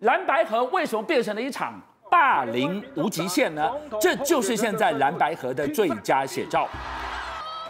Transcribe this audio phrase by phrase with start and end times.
[0.00, 3.70] 蓝白河为什么变成了一场霸凌无极限呢？
[3.98, 6.68] 这就是现在蓝白河的最佳写照。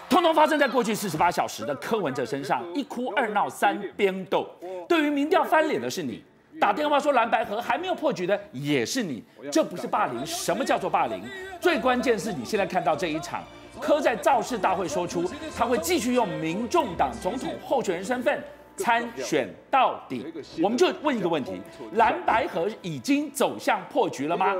[0.09, 4.45] 通通发生在过去四十八小时的柯文哲身上，一哭二闹三边斗。
[4.89, 6.25] 对于民调翻脸的是你，
[6.61, 9.23] 打电话说蓝白河还没有破局的也是你。
[9.53, 11.23] 这不是霸凌，什么叫做霸凌？
[11.61, 13.45] 最关键是你现在看到这一场，
[13.81, 15.25] 柯在造势大会说出
[15.57, 18.43] 他会继续用民众党总统候选人身份。
[18.77, 20.25] 参选到底，
[20.63, 21.61] 我们就问一个问题：
[21.93, 24.55] 蓝白河已经走向破局了吗？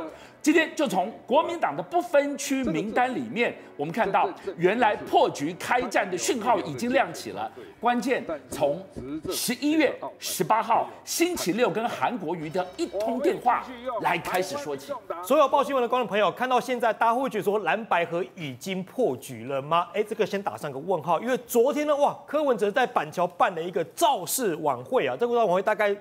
[0.47, 7.51] 今天就从国民党的不分区名单里面，我们看到原来破局开战的讯号已经亮起了。
[7.81, 8.81] 关键从
[9.29, 13.65] 十一月十八号星期六跟韩国瑜的一通电话
[14.03, 14.93] 来开始说起。
[15.25, 19.89] 所有报新闻的观众朋友，看到现在大家会觉得说蓝白合已经破局了吗？
[19.93, 25.93] 哎，这个先打上个问号，因为昨天呢，哇，柯文哲在板桥办了一个造势晚会啊，这个造势晚会大概。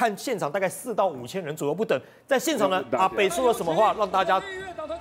[0.00, 4.42] 看现场大概四到五千人左右不等，在现场呢，阿北说了什么话，让大家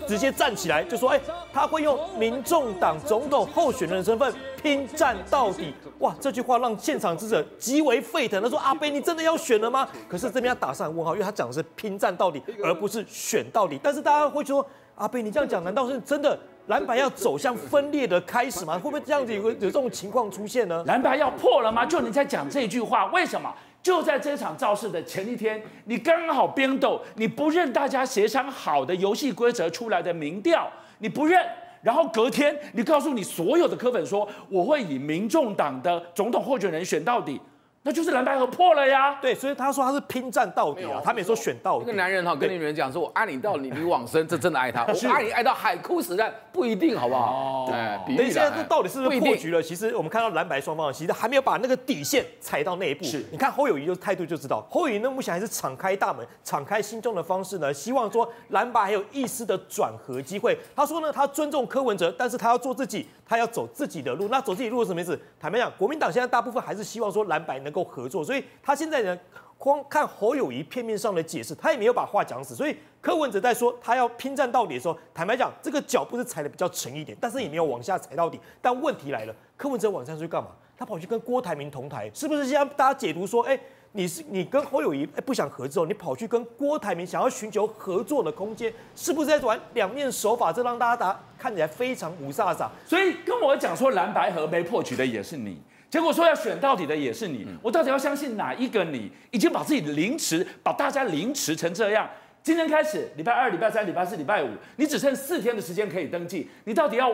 [0.06, 1.22] 直接站起来，就说：哎，
[1.54, 5.74] 他会用民众党总统候选人的身份拼战到底。
[6.00, 8.44] 哇，这句话让现场之者极为沸腾。
[8.44, 9.88] 他说：阿北，你真的要选了吗？
[10.10, 13.80] 可是这边要打上问号，因为他讲的是拼战到底，而不是选到底。
[13.82, 14.66] 但是大家会说：
[14.96, 16.38] 阿北，你这样讲，难道是真的
[16.68, 18.74] 蓝白要走向分裂的开始吗？
[18.74, 20.84] 会不会这样子有个有这种情况出现呢？
[20.86, 21.86] 蓝白要破了吗？
[21.86, 23.50] 就你在讲这句话，为什么？
[23.82, 31.42] 就在这场造势的前一天，你刚好编斗，你不认大家协商好的游戏规则出来的民调，你不认，
[31.82, 37.40] 然后隔天你告诉你所有的科粉说，我会以民众党的总统候选人选到底。
[37.82, 41.86] 那就是蓝白和破了呀，对，所以他说他是拼战到底啊，他没说选到底。
[41.86, 47.32] 这个男人哈，跟你们讲说，我爱你到你你往生， 这真的爱他；我爱你爱到海枯石烂，不一定，好不好？
[47.32, 47.66] 哦
[48.06, 49.64] 对，等一下，这到底是不是破局了？
[49.64, 53.06] 其实我们看到蓝白双方其实还没有把那个底线踩到那一步。
[53.06, 60.58] 是，你看侯友谊就态度就知道，侯友谊呢目前还是敞开大门、敞开心中的方式呢，希望说蓝白还有一丝的转合机会。
[60.76, 64.28] 他说呢，他尊重柯文哲，但是他要做自己，他要走自己的路。
[64.28, 65.18] 那走自己路是什么意思？
[65.40, 68.44] 坦白讲，国民党现在大部分还是希望说蓝白能能够合作，所以。
[68.62, 69.18] 他现在呢，
[69.58, 72.56] 光看侯友宜片面上的解释，他也没有把话讲死。
[72.56, 78.40] 所以柯文哲在说他要拼战到底的时候，坦白讲，这个脚步是踩的比较沉一点，但是也没有往下踩到底。
[78.62, 80.50] 但问题来了，柯文哲晚上去干嘛？
[80.78, 83.60] 他跑去跟郭台铭同台，是不是现在大家解读说，哎，
[83.92, 90.54] 你是你跟侯友宜哎不想合作，你跑去跟郭台铭想要寻求合作的空间，是不是在玩两面手法？
[90.54, 92.70] 这让大家打看起来非常无煞煞。
[92.86, 95.62] 所以跟我讲说蓝白合没破局的也是你。
[95.90, 99.12] 结果说要选到底的也是你，我到底要相信哪一个你？
[99.32, 102.08] 已经把自己凌迟，把大家凌迟成这样。
[102.44, 107.12] 今天开始，礼拜二、礼拜三、礼拜四、礼拜五，你只剩四天的时间可以登记，你到底要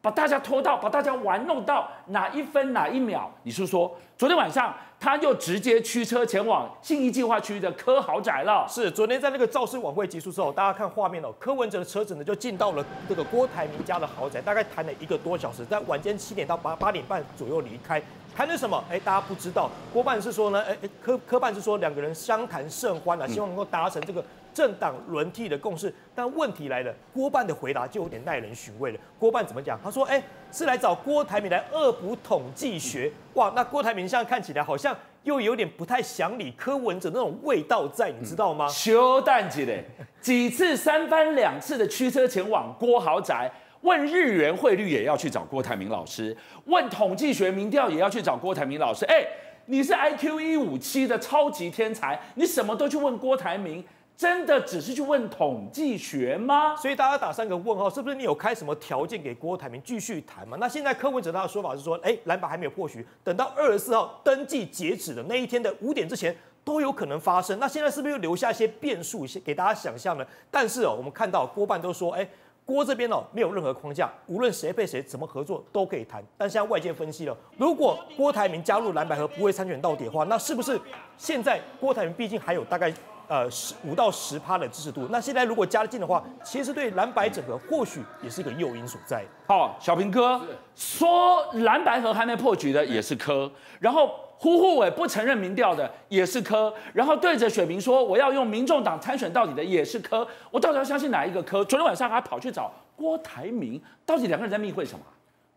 [0.00, 3.28] 把大家拖到，把大家玩弄到哪一分哪一秒？
[3.42, 8.66] 你是说，昨天晚上他就直接驱车前往信义计划区的柯豪宅了？
[8.66, 18.02] 是，昨天在那个造势晚会结束之后，大家看画面哦，柯文哲的车子呢就进到了这个郭台铭家的豪宅，大概谈了一个多小时，在晚间七点到八八点半左右离开。
[18.34, 18.82] 谈的什么？
[18.90, 19.70] 哎，大家不知道。
[19.92, 25.92] 郭办是说呢，哎哎，柯柯办是说两个人相谈甚欢啊，希望能够达成这个政党轮替的共识。
[26.14, 28.98] 但问题来了，郭办的回答就有点耐人寻味了。
[29.18, 29.78] 郭办怎么讲？
[29.84, 30.22] 他说，哎，
[30.54, 33.10] 是来找郭台铭来恶补统计学。
[33.32, 38.68] 哇，那郭台铭现在看起来好像又有点不太想理柯文哲那种味道在，你知道吗？
[38.68, 39.84] 修蛋姐嘞，
[40.20, 43.50] 几次三番两次的驱车前往郭豪宅。
[43.80, 46.34] 问日元汇率也要去找郭台铭老师，
[46.66, 49.04] 问统计学民调也要去找郭台铭老师。
[49.06, 49.26] 哎，
[49.66, 53.84] 你是 IQ 一五七的超级天才，你什么都去问郭台铭，
[54.16, 56.76] 真的只是去问统计学吗？
[56.76, 60.56] 所以大家打三个问号，是不是你有开什么条件给郭台铭继续谈嘛？
[60.60, 67.58] 那现在柯文哲他的说法是说，哎，蓝白还没有破局，等到二十四号登记截止的那一天的五点之前都有可能发生。
[67.58, 70.24] 那现在是不是又留下一些变数，给大家想象呢？
[70.50, 72.26] 但是哦，我们看到郭办都说，哎。
[72.66, 76.24] 郭这边哦，没有任何框架，无论谁配谁，怎么合作都可以谈。
[76.38, 80.80] 但现在外界分析了，如果郭台铭加入蓝白合不会参选到底的话，那是不是
[81.18, 82.90] 现在郭台铭毕竟还有大概
[83.28, 85.06] 呃十五到十趴的支持度？
[85.10, 89.24] 那现在如果加进的话，其实对蓝白整合或许也是一个诱因所在。
[89.46, 90.40] 好，小平哥
[90.74, 93.50] 说蓝白合还没破局的也是科，
[93.80, 94.10] 然后。
[94.36, 101.64] 呼呼伟不承认民调的也是科，然后对着选民说我要用民众党参选到底的也是科，我到底要相信哪一个科？
[101.64, 105.04] 昨天晚上还跑去找郭台铭，到底两个人在密会什么？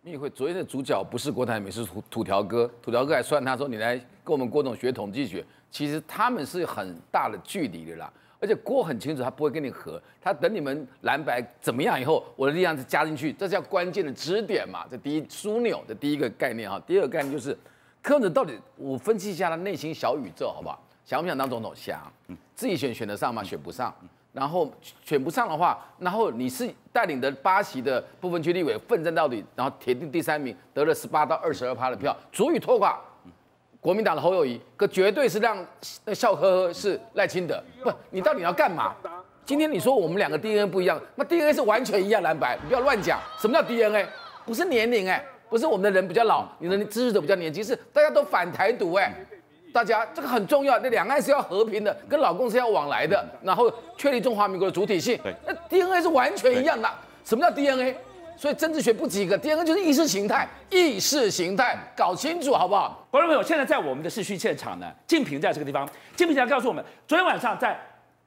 [0.04, 17.58] 密会昨天的主角不是郭台铭，是土土条哥，土条哥还算他说你来跟我们郭总学统计学，其实他们是很大的距离的啦，而且郭很清楚他不会跟你合，他等你们蓝白怎么样以后，我的力量是加进去，这叫关键的支点嘛，这第一枢纽的第一个概念哈，第二个概念就是。
[18.00, 20.82] 柯文哲到底，我分析一下他内心小宇宙，好不好？
[21.04, 21.74] 想不想当总统？
[21.76, 22.00] 想。
[22.56, 23.44] 自己选选得上吗？
[23.44, 23.94] 选不上。
[24.32, 24.72] 然后
[25.04, 32.98] 选不上的话，然后你是带领的八席的部分区立委奋战到底，然后铁定第三名，得了十八到二十二趴的票，足以拖垮
[33.80, 35.58] 国民党的侯友谊，可绝对是让
[36.14, 37.62] 笑呵呵是赖清德。
[37.84, 38.94] 不，你到底要干嘛？
[39.46, 43.20] 今天你说我们两个 DNA 不一样，那 DNA 是完全一样蓝白，你不要乱讲。
[43.40, 44.06] 什么叫 DNA？
[44.46, 49.14] 不是年龄哎，不是我们的人比较老，你的支持者比较年轻，是大家都反台独哎。
[49.74, 55.20] 大家这个很重要，那两岸是要和平的，跟老公是要往来的，然后确立中华民国的主体性。
[55.46, 56.90] 那 DNA 是完全一样的。
[57.24, 57.96] 什么叫 DNA？
[58.38, 63.08] 所以政治学不及格第二个就是意识形态，意识形态搞清楚好不好？
[63.10, 67.80] 观众朋友，现在在我们的市区现场呢，静平在这个地方，静平在告诉我们，昨天晚上在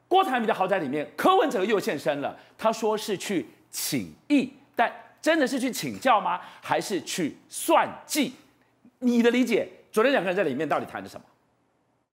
[0.07, 2.37] 郭台铭的豪宅里面，柯文哲又现身了。
[2.57, 4.91] 他说是去请益，但
[5.21, 6.41] 真的是去请教吗？
[6.61, 8.33] 还是去算计？
[8.99, 11.25] 你的理解，昨天两个人在里面到底谈的什么？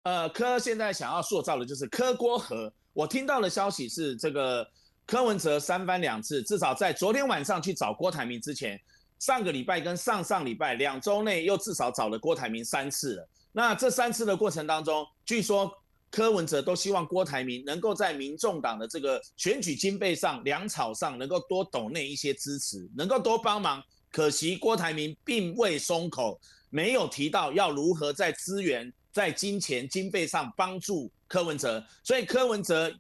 [0.05, 2.73] 呃，柯现在想要塑造的就是柯郭和。
[2.95, 4.67] 我听到的消息是，这个
[5.09, 8.79] 柯文哲三番两次，至少在昨天晚上去找郭台铭之前，
[9.19, 13.27] 上个礼拜跟上上礼拜两周内又至少找了郭台铭三次了。
[13.51, 15.73] 那这三次的过程当中，据说
[16.11, 23.83] 柯文哲都希望郭台铭能够在民众党的这个选举经费上、粮草上能够多抖内一些支持，能够多帮忙。
[24.13, 26.39] 可惜郭台铭并未松口，
[26.69, 28.93] 没有提到要如何在资源。
[29.11, 32.93] 在金钱经费上帮助柯文哲，所以柯文哲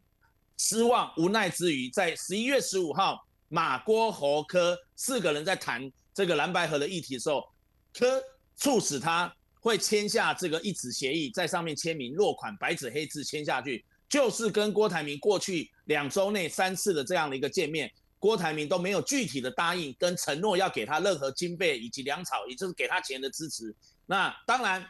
[0.58, 7.42] 失望无奈之余，在十一月十五号，马郭侯柯四个人在谈这个蓝白合的议题的时候，
[7.94, 8.20] 柯
[8.56, 23.74] 促使他会签下这个一纸协议，在上面签名落款，白纸黑字签下去，就是跟郭台铭过去两周内三次的这样的一个见面，郭台铭都没有具体的答应跟承诺要给他任何经费以及粮草，也就是给他钱的支持。
[24.06, 24.84] 那当然。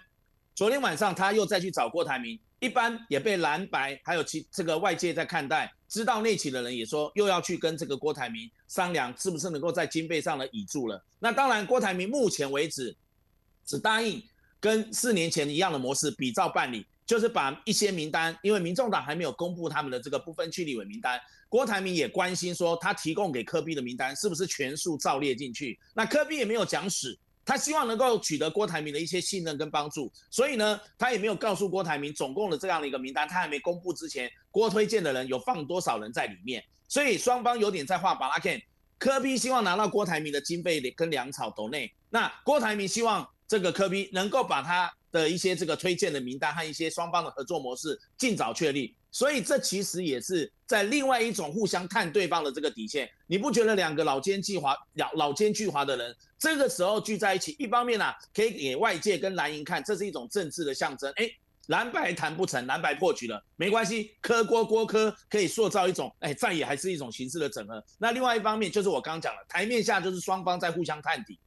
[0.54, 11.02] 昨天晚上他又再去找郭台铭，一般也被蓝白还有其这个外界在看待，知道内情的人也说又要去跟这个郭台铭商量是不是能够在经费上的挹注了。
[11.20, 12.96] 那当然，郭台铭目前为止
[13.64, 14.22] 只答应
[14.58, 27.16] 跟四年前一样的模式比照办理，就是把一些名单，因为民众党还没有公布他们的这个不分区立委名单，郭台铭也关心说他提供给柯 P 的名单是不是全数照列进去，那柯 P 也没有讲死。
[27.48, 38.62] 他希望能够取得郭台铭的一些信任跟帮助，所以呢，他也没有告诉郭台铭总共的这样的一个名单，他还没公布之前，郭推荐的人有放多少人在里面，所以双方有点在画芭乐 K。
[38.98, 48.94] 柯 P 希望拿到郭台铭的经费跟粮草斗内，那郭台铭希望这个柯 P 能够把他的一些这个推荐的名单和一些双方的合作模式尽早确立。
[49.10, 61.12] 所以这其实也是在另外一种互相看对方的这个底线，你不觉得两个老奸巨猾、老老奸巨猾的人这个时候聚在一起，一方面呢、啊、可以给外界跟蓝营看，这是一种政治的象征。
[61.16, 61.28] 哎，
[61.68, 67.82] 蓝白谈不成，蓝白破局了，没关系，柯郭郭柯可以塑造一种，哎，再也还是一种形式的整合。
[67.98, 71.38] 那另外一方面就是我刚刚讲了，台面下就是双方在互相探底。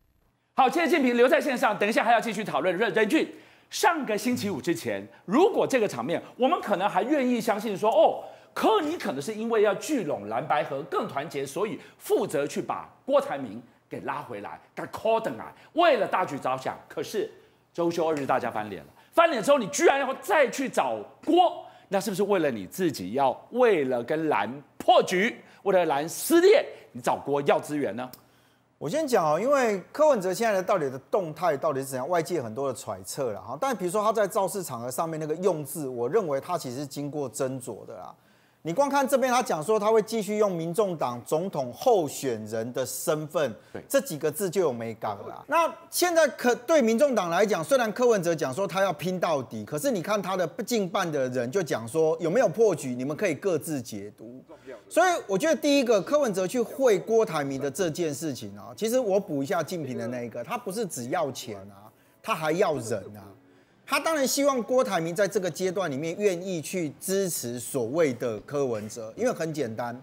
[0.56, 3.34] 好，谢谢敬平留在线上，等一下还要继续讨论任君。
[3.72, 8.22] 上个星期五之前，如果这个场面，我们可能还愿意相信说，哦，
[8.54, 16.78] 柯尼可能是因为要聚拢蓝白合更团结，所以负责去把郭台铭给拉回来，给 call 等来，为了大局着想。
[16.90, 17.32] 可是
[17.74, 28.12] 周休二日，大家翻脸了，翻脸之后，你居然要再去找郭，那是不是为了你自己要为了跟蓝破局，为了蓝撕裂，你找郭要资源呢？
[28.82, 33.56] 我先讲哦，因为柯文哲现在的到底的动态到底是怎样，外界很多的揣测了哈。
[33.62, 38.12] 但比如说他在造势场合上面那个用字，我认为他其实是经过斟酌的啦。
[38.64, 45.44] 你光看这边，他讲说他会继续用民众党总统候选人的身份，对这几个字就有美感了啦。
[45.48, 54.44] 那现在可对民众党来讲，虽然柯文哲讲说他要拼到底，可是你看他的不近半的人就讲说有没有破局，你们可以各自解读。
[54.88, 61.90] 所以我觉得第一个柯文哲去会郭台铭的这件事情啊，其实我补一下敬平的那一个，他不是只要钱啊，
[62.22, 63.26] 他还要人啊。
[63.92, 69.94] 他当然希望郭台铭在这个阶段里面愿意去支持所谓的柯文哲，因为很简单，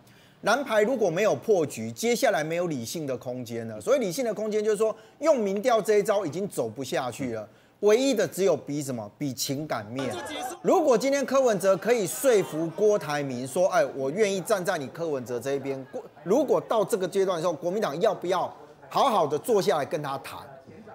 [0.43, 3.81] 蓝牌如果没有破局，接下来没有理性的空间了。
[3.81, 7.49] 所以理性的空间就是说，用民调这一招已经走不下去了，
[7.81, 9.11] 唯一的只有比什么？
[9.17, 10.15] 比情感面。
[10.61, 15.83] 如果今天柯文哲可以说服郭台铭说，哎，我愿意站在你柯文哲这一边。
[16.25, 18.55] 如果到这个阶段的时候，国民党要不要
[18.91, 20.39] 好好的坐下来跟他谈？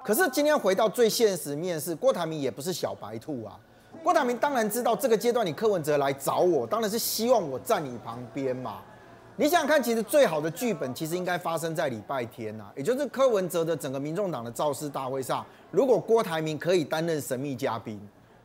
[0.04, 3.58] 可是今天回到最现实面是，郭台铭也不是小白兔啊。
[4.04, 8.82] 郭台铭当然知道这个阶段你柯文哲来找我，当然是希望我站你旁边嘛。
[9.38, 17.98] 你想想看，其实最好的剧本其实应该发生在礼拜天呐、啊，也就是柯文哲的整个民众党的造势大会上，如果郭台铭可以担任神秘嘉宾，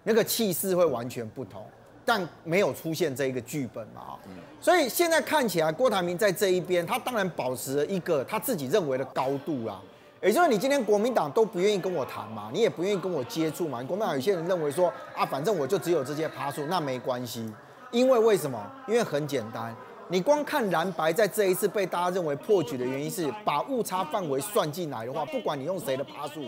[0.05, 1.67] 那个气势会完全不同。
[2.05, 4.19] 但没有出现这一个剧本嘛啊，
[4.61, 9.83] 所以现在看起来郭台铭在这一边，他当然保持了一个他自己认为的高度啦。
[10.21, 13.83] 也就是你今天国民党都不愿意跟我谈嘛，你也不愿意跟我接触嘛。
[13.85, 17.49] 国民党有些人认为说啊，反正我就只有这些趴数，那没关系。
[17.93, 18.61] 因为为什么？
[18.87, 19.75] 因为很简单，
[20.09, 26.43] 你光看蓝白在这一次被大家认为破局的原因是把误差范围算进来的话，不管你用谁的趴数，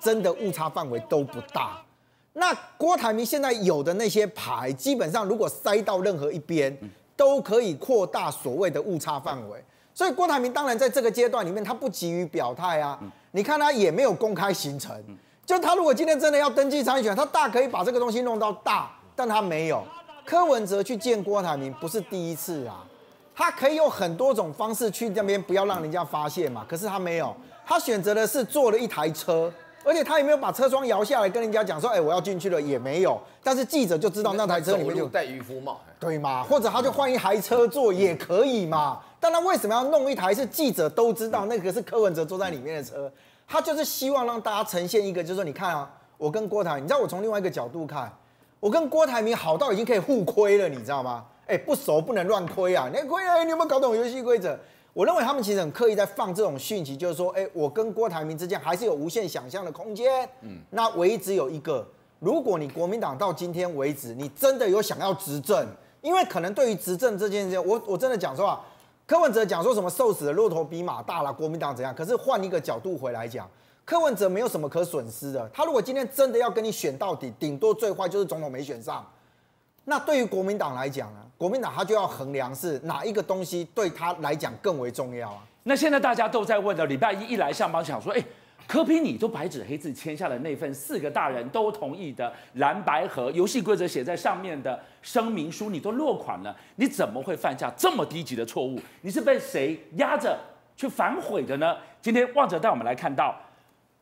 [0.00, 1.82] 真的误差范围都不大。
[2.34, 6.78] 那郭台铭现在有的那些牌，基本上如果塞到任何一边，
[7.16, 9.62] 都可以扩大所谓的误差范围。
[9.94, 12.98] 所以郭台铭当然在这个阶段里面，他不急于表态啊。
[13.32, 14.94] 你看他也没有公开行程，
[15.44, 19.82] 就他如果今天真的要登记参选，他大可以把这个东西弄到大，但他没有。
[20.24, 22.84] 柯文哲去见郭台铭不是第一次啊，
[23.34, 26.64] 他可以有很多种方式去那边，不要让人家发现嘛。
[26.68, 29.52] 可是他没有，他选择的是坐了一台车，
[29.86, 33.18] 而且他也没有把车窗摇下来跟人家讲说，哎，我要进去了，也没有。
[33.42, 36.42] 但是记者就知道那台车里面就戴渔夫帽，对嘛？
[36.42, 39.00] 或者他就换一台车坐也可以嘛。
[39.20, 43.10] 但他为什么要弄一台是记者都知道那个是柯文哲坐在里面的车？
[43.46, 45.88] 他就是希望让大家呈现一个，就是说你看啊，
[46.18, 48.12] 我跟郭台铭，你知道我从另外一个角度看，
[48.58, 51.24] 我跟郭台铭好到已经可以互亏了，你知道吗？
[51.46, 52.90] 哎，不熟不能乱亏啊！
[52.92, 54.58] 你亏哎，你有没有搞懂游戏规则？
[54.96, 60.26] 我认为他们其实很刻意在放这种讯息，就是说，哎，我跟郭台铭之间还是有无限想象的空间。
[60.40, 61.86] 嗯，那唯一只有一个，
[62.18, 65.66] 如果你国民党到今天为止，你真的有想要执政，
[66.00, 68.64] 因为可能对于执政这件事情，我我真的讲实话。
[69.06, 71.94] 柯文哲讲说什么瘦死的骆驼比马大了，国民党怎样？
[71.94, 73.46] 可是换一个角度回来讲，
[73.84, 75.46] 柯文哲没有什么可损失的。
[75.52, 79.06] 他如果今天真的要跟你选到底，顶多最坏就是总统没选上。
[79.88, 81.20] 那对于国民党来讲呢？
[81.38, 85.42] 国民党他就要衡量是哪一个东西对他来讲更为重要啊？
[85.62, 88.22] 那现在大家都在问的，礼拜一一来上班想说，哎。
[88.68, 98.76] 柯 P，你都白纸黑字签下了那份四个大人都同意的蓝白盒游戏规则写在上面的声明书，你都落款了，你怎么会犯下这么低级的错误？
[99.02, 100.36] 你是被谁压着
[100.76, 101.76] 去反悔的呢？
[102.02, 103.32] 今天旺哲带我们来看到，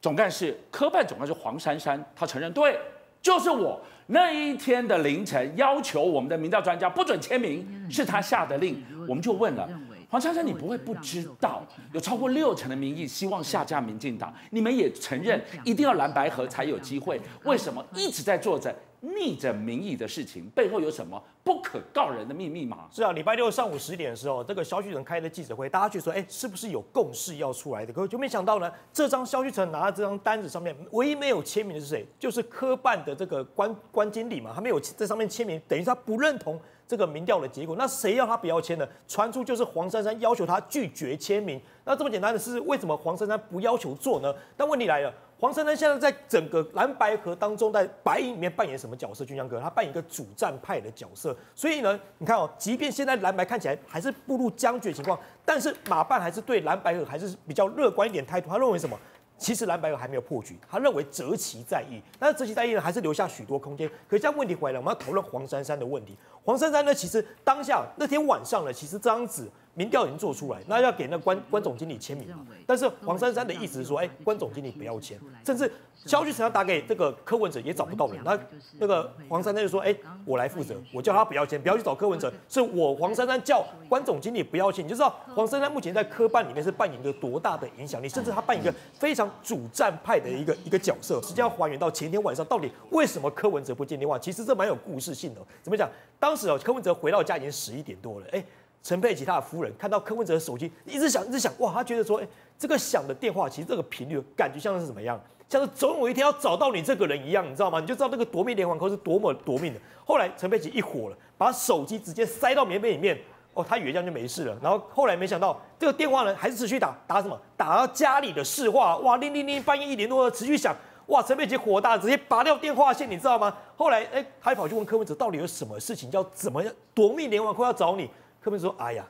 [0.00, 2.80] 总干事科办总干事黄珊珊，他承认对，
[3.24, 9.66] 就是我那一天的凌晨要求我们的民调专家不准签名，是他下的令，我们就问了。
[10.10, 18.72] 黄珊珊，你不会不知道，有超过六成的民意希望下架民进党，你们也承认一定要蓝白合才有机会，为什么一直在做着
[19.16, 20.44] 逆着民意的事情？
[20.54, 22.88] 背后有什么不可告人的秘密吗？
[22.90, 27.92] 是啊，礼拜六上午十点的时候，这个萧旭成开的记者会，大家就说，哎，是不是有共识要出来的？
[27.92, 32.06] 可就没想到呢，这张萧旭成拿的这张单子上面，唯一没有签名的是谁？
[32.18, 36.60] 就是科办的这个关 关经理嘛，他没有在上面签名，等于他不认同。
[36.86, 38.86] 这个民调的结果，那谁要他不要签呢？
[39.08, 41.58] 传出就是黄珊珊要求他拒绝签名。
[41.82, 44.32] 那这么简单的事，为什么黄珊珊不要求做呢？
[44.54, 49.24] 但问题来了，黄珊珊现在在整个蓝白河当中，在白银里面扮演什么角色？
[49.24, 51.36] 俊相哥，他扮演一个主战派的角色。
[51.54, 58.48] 所以呢，你看哦，即便现在蓝白看起来还是步入僵局的情况，但是马办还是对蓝白河还是比较乐观一点态度。
[58.48, 58.98] 他认为什么？
[59.36, 63.88] 其实蓝白河还没有破局，他认为择期再议，但是择期再议呢，还是留下许多空间。
[64.08, 66.16] 可是这样问题回来，我们要讨论黄珊珊的问题。
[66.44, 69.50] 黄珊珊呢，其实当下那天晚上呢，其实这张纸。
[69.74, 72.46] 民调已经做出来，那要给那关关总经理签名嘛？
[72.66, 75.70] 但是黄珊珊的意思是说，哎，关总经理不要签，甚至
[76.06, 78.20] 萧旭成要打给这个柯文哲也找不到人。
[78.24, 78.38] 那
[78.78, 84.84] 那个黄珊珊就说，哎，我来负责，我叫他不要签，不要去找柯文哲，是我黄珊珊叫关总经理不要签。
[84.84, 91.20] 你就知道黄珊珊目前在科办里面是扮演一个多大的影响力，甚至他扮演一个非常主战派的一个一个角色。
[91.22, 94.18] 实际上还原到前天晚上，到底为什么柯文哲不接电话？
[94.18, 95.40] 其实这蛮有故事性的。
[95.62, 95.90] 怎么讲？
[96.20, 98.44] 当时哦，柯文哲回到家已经十一点多了，哎。
[98.84, 105.18] 陈佩琪他的夫人看到柯文哲的手机一直响一直响，哇，他觉得说，哎，这个响的电话其实这个频率感觉像是怎么样？
[105.48, 107.80] 像是总有一天要找到你这个人一样，你知道吗？
[107.80, 109.80] 你就知道那个夺命连环 call 是多么夺命的。
[110.04, 113.18] 后来陈佩琪一火了，把手机直接塞到棉被里面，
[113.54, 114.54] 哦，他以为这样就没事了。
[114.62, 117.40] 然后后来没想到这个电话呢还是持续打，打什么？
[117.56, 120.76] 打到家里的市话，哇，铃铃铃，半夜一点多持续响，
[121.06, 123.56] 哇，陈佩琪火大，直接拔掉电话线，你知道吗？
[123.76, 128.10] 后来哎，他还跑去问柯文哲到底有什么事情，叫怎么样夺命连环 call 要找你？
[128.44, 129.06] 柯文哲说：“哎呀，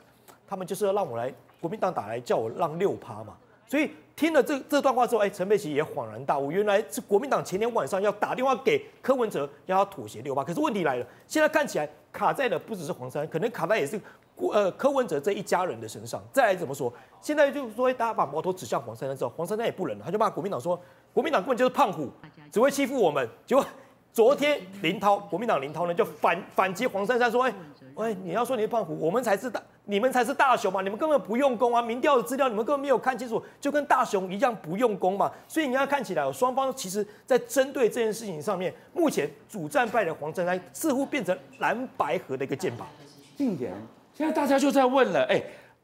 [0.47, 3.35] 他们就是要让我来国民党打来叫我让六趴嘛。”
[3.67, 10.41] 所以听了这这段话之后，哎，陈佩琪也恍然大悟，原来是国民党前天晚上要打电话给柯文哲，要他妥协六趴。
[10.41, 13.99] 可是问题来了，现在看起来卡在的不只是黄珊，可能卡在也是
[14.37, 16.23] 呃柯文哲这一家人的身上。
[16.31, 16.93] 再来怎么说？
[17.19, 20.79] 现在就是说，大家把矛头指向黄珊珊之后，黄珊珊也不忍了，他就骂国民党说
[21.11, 22.09] ：“国民党根本就是胖虎，
[22.51, 23.65] 只会欺负我们。”结果
[24.13, 27.53] 昨天林涛，国民党林涛呢就反反击黄珊珊说：“哎。”
[27.95, 35.31] 喂，你要说你是胖虎，我们才是大，你们才是大熊嘛，你们根本不用功啊，民调的资料你们根本没有看清楚，就跟大熊一样不用功嘛。
[35.47, 42.81] 所以你要看起来，双方其实在针对这件事情上面，目前主战派的黄珊珊似乎变成蓝白河的一个箭靶。
[43.37, 43.71] 定点，
[44.13, 45.41] 现在大家就在问了，哎，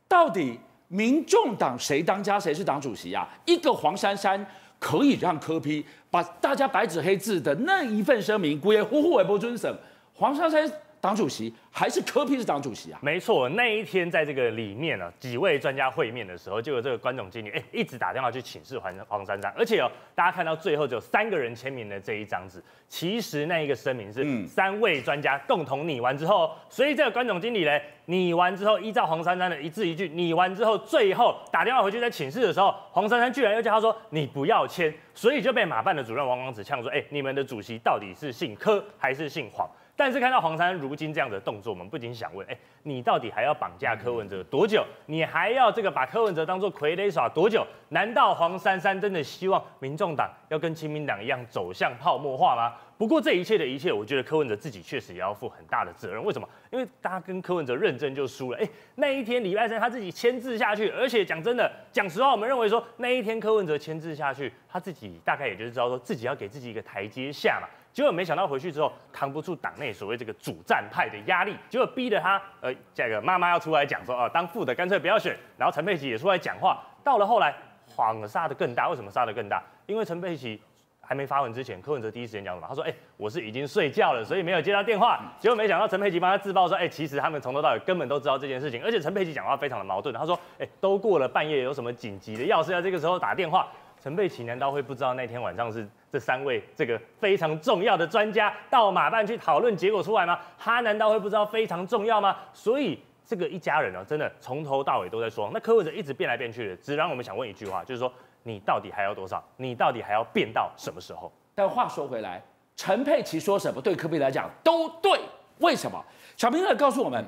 [0.09, 3.25] 到底民众党谁当家，谁是党主席啊？
[3.45, 4.45] 一个黄珊珊
[4.79, 9.73] 可以让柯批把大家白纸黑字的那一份声明，姑爷呼呼为不遵守，
[10.13, 10.69] 黄珊珊。
[11.01, 12.99] 党主席还是柯 P 是党主席啊？
[13.01, 27.71] 没错，那一天在这个里面呢，几位专家会面的时候，就有这个关总经理哎，一直打电话去请示黄黄珊珊，而且哦，大家看到最后只有三个人签名的这一张纸，其实那一个声明是三位专家共同拟完之后，所以这个关总经理呢，
[28.05, 39.67] 拟完之后，依照黄珊珊的一字一句拟完之后，最后打电话回去在请示的时候，黄珊珊居然又叫他说你不要签，所以就被马办的主任王光子呛说，哎，你们的主席到底是姓柯还是姓黄？
[39.95, 44.83] 但是看到黄珊如今这样的动作，我们不禁想问：哎，你到底还要绑架柯文哲多久？
[45.05, 47.65] 你还要这个把柯文哲当做傀儡耍多久？
[47.89, 52.73] 难道黄珊珊真的希望民众党要跟亲民党一样走向泡沫化吗？
[52.97, 56.23] 不过这一切的一切，我觉得柯文哲自己确实也要负很大的责任。
[56.23, 56.47] 为什么？
[56.71, 58.57] 因为大家跟柯文哲认真就输了。
[58.59, 67.67] 哎，那一天礼拜三他自己签字下去，而且讲真的，讲实话，我们认为说那一天柯文哲签字下去，他自己大概也就是知道说自己要给自己一个台阶下嘛。
[67.93, 76.81] 结果没想到回去之后扛不住党内所谓这个主战派的压力，结果逼得他呃这个妈妈要出来讲说啊，当副的干脆不要选，然后陈佩琪也出来讲话。
[77.03, 77.53] 到了后来
[77.87, 79.61] 谎杀得更大，为什么杀得更大？
[79.87, 80.61] 因为陈佩琪
[81.01, 82.67] 还没发文之前，柯文哲第一时间讲什么？
[82.69, 85.19] 他说哎、我是已经睡觉了，所以没有接到电话。
[85.39, 90.15] 结果没想到陈佩琪帮他自爆说哎、其实他们从头到尾根本都知道这件事情，而且陈佩琪讲话非常的矛盾。
[90.15, 93.67] 他说哎、都过了半夜，有什么紧急的要事要这个时候打电话？
[93.99, 100.37] 陈佩琪难道会不知道那天晚上是这三位这个非常重要的专家到马办去讨论结果出来吗？
[100.57, 102.35] 他难道会不知道非常重要吗？
[102.51, 105.49] 所以这个一家人呢，真的从头到尾都在说。
[105.53, 108.11] 那柯文哲一直变来变去的，只让我们想问一句话，就是说
[108.43, 109.41] 你到底还要多少？
[109.55, 111.31] 你到底还要变到什么时候？
[111.55, 112.43] 但话说回来，
[112.75, 115.17] 陈佩琪说什么对柯 P 来讲都对，
[115.59, 116.03] 为什么？
[116.35, 117.23] 小平哥告诉我们，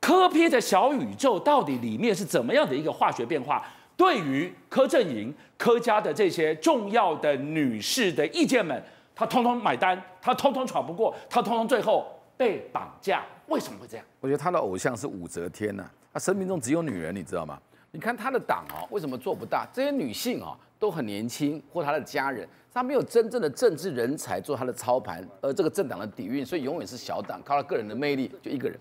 [0.00, 3.64] 柯 P 的小宇宙到底里面是怎么样的一个化学变化？
[3.96, 8.82] 对于柯阵营、柯家的这些重要的女士的意见们，
[9.14, 13.24] 他通通买单，他通通闯不过，他通通最后被绑架。
[13.46, 14.04] 为什么会这样？
[14.20, 17.60] 我觉得他的偶像是武则天呐、他生命中只有女人，你知道吗？
[17.92, 19.66] 你看他的党啊，为什么做不大？
[19.72, 28.76] 这些女性啊都很年轻，或他的家人，他没有真正的政治人才做他的操盘，而这个政党的底蕴，所以永远是小党，靠他个人的魅力，就一个人。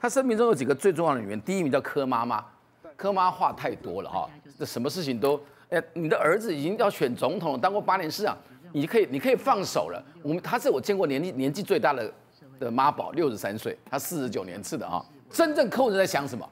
[0.00, 2.42] 他生命中有几个最重要的女人，第一名叫柯妈妈。
[2.96, 4.28] 柯妈话太多了哈，
[4.58, 8.36] 这什么事情都，哎，你的儿子已经要选总统，当过八年市长，
[8.72, 10.02] 你可以，你可以放手了。
[10.22, 12.12] 我们他是我见过年纪年纪最大的
[12.58, 15.04] 的妈宝，六十三岁，他四十九年次的啊。
[15.30, 16.48] 真正柯文哲在想什么？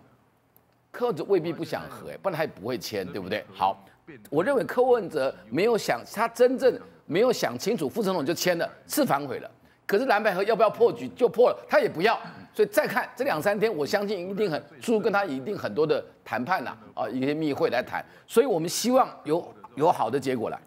[0.90, 3.44] 柯文哲未必不想和，哎，不然他也不会签，对不对？
[3.54, 3.82] 好，
[4.28, 9.50] 我认为柯文哲没有想，他真正没有想清楚，副总统就签了，是反悔了。
[9.86, 12.18] 可是蓝白合要不要破局就破了，他也不要。
[12.54, 18.04] 所以再看这两三天，我相信一定很，朱跟他一定很多的谈判呐，啊，一些密会来谈。
[18.26, 20.58] 所以我们希望有有好的结果来。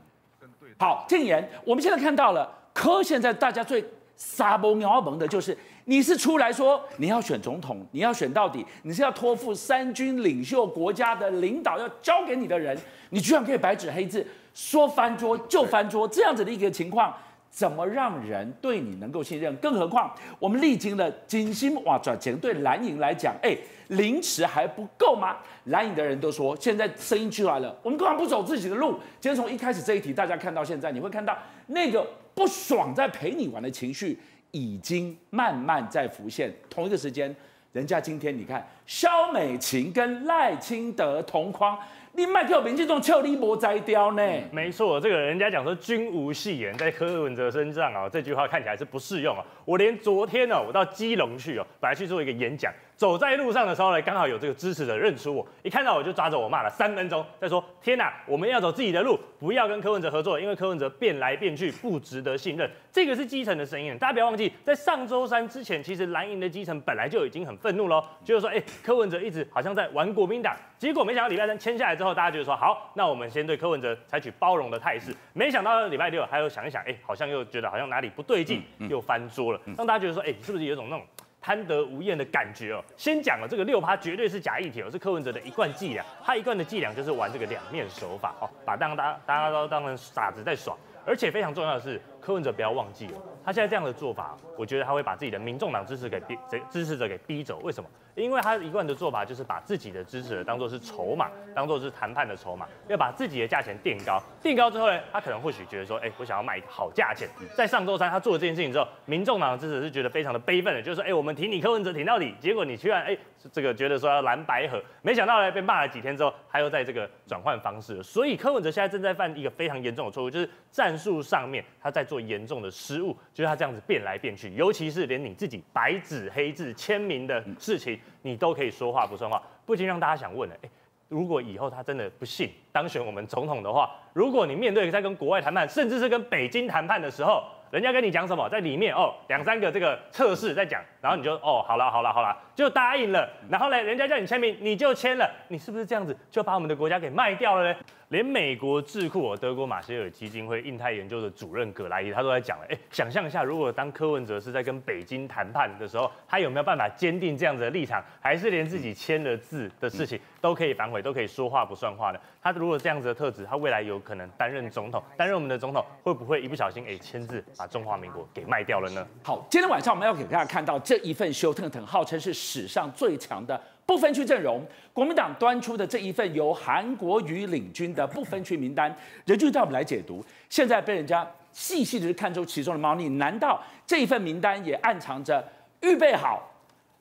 [0.79, 12.75] 好，建言，我们现在看到了，柯现在大家最撒蒙鸟蒙的就是，你是出来说你要选总统，你要选到底，你是要托付三军领袖国家的领导要交给你的人，
[13.11, 17.15] 你居然可以白纸黑字说翻桌就翻桌，这样子的一个情况。
[17.55, 19.55] 怎么让人对你能够信任？
[19.55, 23.55] 更何况我们历经了金星哇转钱，对蓝营来讲，哎，
[23.87, 25.37] 凌迟还不够吗？
[25.67, 28.99] 蓝营的人都说，现在声音出来了，我们干嘛不走自己的路？
[29.21, 31.37] 今天从一开始这一题，大家看到现在，你会看到
[31.67, 34.19] 那个不爽在陪你玩的情绪
[34.51, 36.53] 已经慢慢在浮现。
[36.69, 37.33] 同一个时间，
[37.71, 41.79] 人家今天你看，萧美琴跟赖清德同框。
[42.17, 44.23] 你麦克民进党笑你无摘掉呢？
[44.49, 49.43] 没错，这个人家讲说君无戏言，在柯文哲身上啊，这句话看起来是不适用啊。
[49.65, 52.71] 我连昨天呢，我到基隆去哦，本来去做一个演讲。
[52.95, 62.69] 走在路上的时候呢，刚好有这个支持者认出我，一看到我就抓着我骂了三分钟，再说天哪，我们要走自己的路，不要跟柯文哲合作，因为柯文哲变来变去不值得信任。
[62.91, 81.05] 这个是基层的声音，大家不要忘记，在上周三之前，其实蓝营的基层本来就已经很愤怒喽，就是说，哎，柯文哲一直好像在玩国民党，结果没想到礼拜三签下来之后，大家觉得说好，那我们先对柯文哲采取包容的态势，没想到礼拜六还有想一想，哎，好像又觉得好像哪里不对劲，又翻桌了，让大家觉得说，哎，是不是有一种那种？
[81.45, 82.83] 贪得无厌的感觉哦。
[82.97, 86.03] 先讲了这个六趴绝对是假议题哦，是柯文哲的一贯伎俩。
[86.23, 90.75] 他一贯的伎俩就是玩这个两面手法哦，把当大大家都当成傻子在耍。
[91.05, 96.35] 而且非常重要的是，柯文哲不要忘记了，他现在这样的做法，我觉得他会把自己的民众党支持给逼，
[96.71, 97.59] 支持者给逼走。
[97.61, 97.87] 为什么？
[98.15, 104.19] 因为他一贯的做法就是把自己的支持者当做是筹码，当做是谈判的筹码，要把自己的价钱垫高。
[104.41, 107.29] 垫高之后呢，他可能或许觉得说，哎，我想要卖一个好价钱。
[107.55, 113.15] 在上周三他做了这件事情之后，民众党的支持是觉得非常的悲愤的，就是说，哎，我们挺你柯文哲挺到底，结果你居然哎，
[113.51, 118.01] 这个觉得说要蓝白合，没想到呢被骂了几天之后，他又在这个转换方式。
[118.01, 127.99] 所以柯文哲现在正在犯一个非常严重的错误，就是战术上面他在做严重的失误，就是他这样子变来变去，尤其是连你自己白纸黑字签名的事情。
[128.21, 130.69] 你都可以说话不算话，不禁让大家想问了，哎，
[131.09, 147.79] 如果以后他真的不幸当选我们总统的话，如果你面对在跟国外谈判，甚至是跟北京谈判的时候，人家跟你讲什么，在里面哦两三个这个测试在讲，然后你就哦好了好了好了就答应了，然后呢人家叫你签名你就签了，你是不是这样子就把我们的国家给卖掉了呢？
[148.09, 162.19] 连美国智库德国马歇尔基金会印太研究的主任葛莱伊他都在讲了，哎，想象一下，如果当柯文哲是在跟北京谈判的时候，他有没有办法坚定这样子的立场，还是连自己签了字的事情都可以反悔，都可以说话不算话呢？
[162.41, 169.07] 他如果这样子的特质，他未来有可能担任总统，担任我们的总统，会不会一不小心哎签字把中华民国给卖掉了呢？
[169.23, 173.59] 好，今天晚上我们要给大家看到这一份修特腾号称是史上最强的。
[173.85, 178.93] 不分区阵容，国民党端出的这一份由韩国瑜领军的不分区名单，
[179.25, 180.23] 人就带我们来解读。
[180.49, 185.47] 现在被人家细细的看出其中的猫腻，难道这一份名单也暗藏着
[185.81, 186.41] 预备好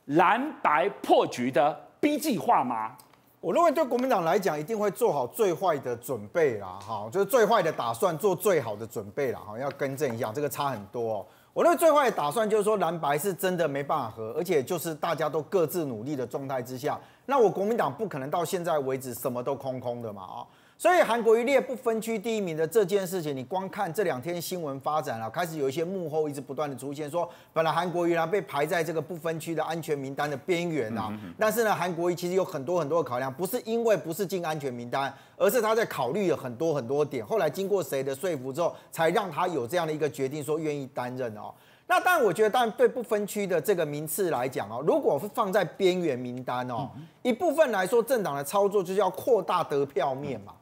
[0.07, 2.97] 蓝白破局的 B 计划吗？
[3.41, 11.27] 我认为对国民党来讲，一定会做好最坏的准备啦，哈，就是最坏的打算，做最好的准备啦，哈，要更正一下，这个差很多哦。
[11.55, 20.47] 我认为最坏的打算就是说蓝白是真的没办法合，而且就是大家都各自努力的状态之下，那我国民党不可能到现在为止什么都空空的嘛啊。
[20.85, 41.45] 所以韩国瑜列不分区第一名的这件事情，你光看这两天新闻发展啊，开始有一些幕后一直不断的出现，说本来韩国瑜呢被排在这个不分区的安全名单的边缘啊，但是呢韩国瑜其实有很多很多的考量，不是因为不是进安全名单，而是他在考虑了很多很多点，后来经过谁的说服之后，才让他有这样的一个决定，说愿意担任哦。
[41.87, 46.91] 那当然，我觉得当然对不分区的这个名次来讲哦，如果是放在边缘名单哦，
[47.23, 50.53] 一部分来说政党的操作就是要扩大得票面嘛。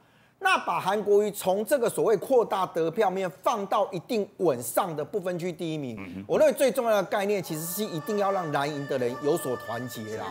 [0.42, 10.26] 那把韩国瑜从这个所谓扩大得票面放到一定稳上的不分区第一名，我认为最重要的概念其实是一定要让蓝营的人有所团结啦。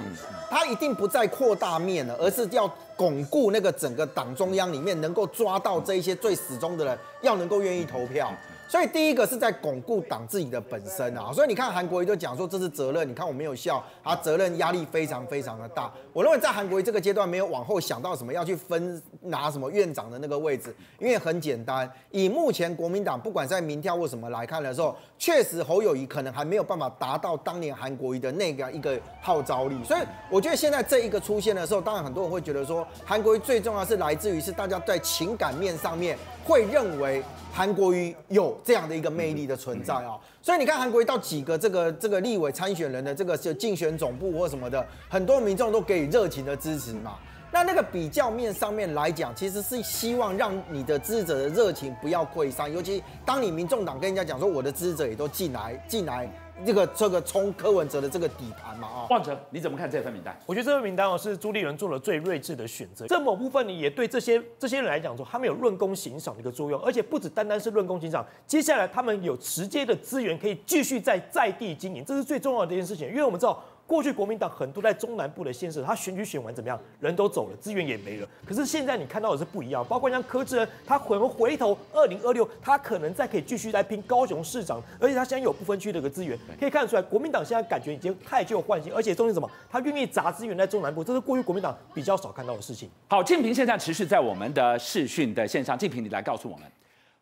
[0.50, 8.32] 他一定不再扩大面了，而是要巩固那个整个党中央里面能够抓到这一些最死忠的人，要能够愿意投票。
[8.72, 15.92] 所以第一个是在巩固党自己的本身啊，所以你看韩国瑜就讲说这是责任，你看我没有笑，他责任压力非常非常的大。
[16.14, 29.84] 我认为在韩国瑜这个阶段没有往后想到什么要去分拿什么院长的那个位置，因为很简单，以目前国民党不管在民调或什么来看的时候，确实侯友谊可能还没有办法达到当年韩国瑜的那个一个号召力。
[29.84, 37.22] 所以我觉得现在这一个出现的时候，当然很多人会觉得说韩国瑜最重要是来自于是大家在情感面上面会认为。
[37.54, 47.18] 韩国瑜有这样的一个魅力的存在啊，所以你看韩国瑜到几个这个这个立委参选人的这个就竞选总部或什么的，很多民众都给予热情的支持嘛。
[47.54, 56.30] 那那个比较面上面来讲，其实是希望让你的支持者的热情不要溃散，尤其当你民众党跟人家讲说我的支持者也都进来进来。
[56.66, 60.38] 这个这个冲柯文哲的这个底盘嘛啊，万成你怎么看这份名单？
[60.46, 63.08] 我觉得这份名单哦是朱立伦做了最睿智的选择。
[63.08, 73.64] 这某部分呢也对这些这些人来讲说，他们有论功行赏的一个作用，而且不止单单是论功行赏，接下来他们有直接的资源可以继续在在地经营，这是最重要的一件事情，因为我们知道。
[73.92, 76.80] 过去国民党很多在中南部的县市，他选举选完怎么样？
[77.02, 78.28] 人都走了，资源也没了。
[78.46, 89.52] 可是现在你看到的是不一样，包括像柯志恩，他可能回头二零二六，他可能再可以继续来拼高雄市长，而且他现在有不分区的一个资源，可以看得出来，国民党现在感觉已经太旧换新，而且重点什么？
[89.70, 92.90] 他愿意砸资源在中南部，这是过去国民党比较少看到的事情。
[93.10, 96.66] 好，静平现在持续在我们的视讯的线上，静平你来告诉我们，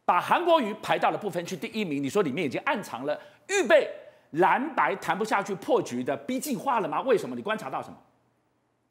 [0.06, 3.90] 把韩国瑜排到了不分区第一名，你说里面已经暗藏了预备。
[4.32, 7.02] 蓝白谈不下去破局的逼进化了吗？
[7.02, 7.36] 为什么？
[7.36, 7.98] 你观察到什么？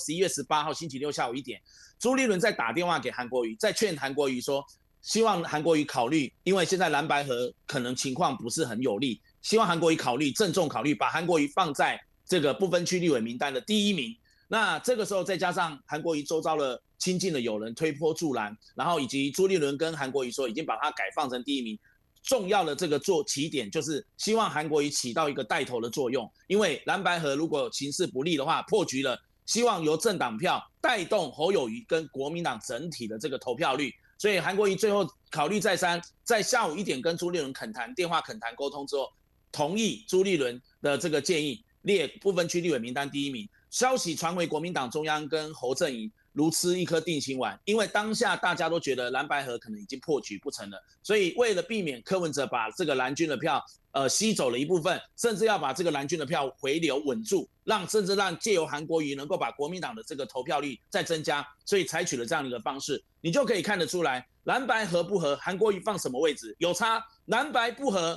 [0.04, 1.60] 十一月十八号星期六下午一点，
[1.98, 4.64] 朱立伦在打电话给韩国瑜，在劝韩国瑜说，
[5.02, 14.16] 希望韩国瑜考虑，因为现在蓝白合可能情况不是很有利，希望韩国瑜考虑郑重考虑，把韩国瑜放在这个不分区立委名单的第一名。
[14.46, 21.78] 那这个时候再加上韩国瑜周遭的亲近的友人推波助澜，然后以及朱立伦跟韩国瑜说，已经把他改放成第一名。
[22.22, 39.08] 重要的这个做起点就是希望韩国瑜起到一个带头的作用，因为蓝白合如果形势不利的话，破局了，希望由政党票带动侯友宜跟国民党整体的这个投票率，所以韩国瑜最后考虑再三，在下午一点跟朱立伦恳谈，电话恳谈沟通之后，
[39.50, 43.48] 同意朱立伦的这个建议，列部分区立委名单第一名。
[43.70, 46.10] 消息传回国民党中央跟侯阵营。
[46.38, 68.16] 如吃一颗定心丸，因为当下大家都觉得蓝白合可能已经破局不成了，所以为了避免柯文哲把这个蓝军的票呃吸走了一部分，甚至要把这个蓝军的票回流稳住，让甚至让借由韩国瑜能够把国民党的这个投票率再增加，所以采取了这样的一个方式，你就可以看得出来，蓝白合不合，韩国瑜放什么位置有差，蓝白不合，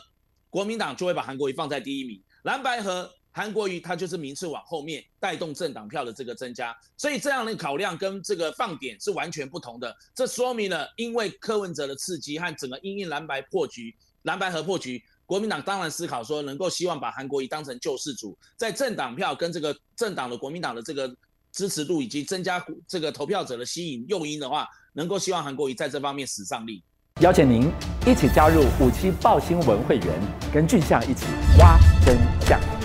[0.52, 3.12] 国民党就会把韩国瑜放在第一名，蓝白合。
[3.34, 9.96] 韩国瑜他就是名次往后面带动政党票的这个增加，所以这样的考量跟这个放点是完全不同的。
[10.14, 21.10] 这说明了，因为柯文哲的刺激和整个因应蓝白破局、蓝白合破局，国民党当然思考说，能够希望把韩国瑜当成救世主，在政党票跟这个政党的国民党的这个
[21.54, 26.84] 支持度以及增加这个投票者的吸引诱因的话，能够希望韩国瑜在这方面使上力。
[27.22, 27.72] 邀请您
[28.06, 30.22] 一起加入五七爆新闻会员，
[30.54, 31.26] 跟俊相一起
[31.60, 32.81] 挖真相。